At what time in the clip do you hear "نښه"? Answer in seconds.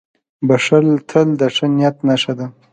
2.07-2.33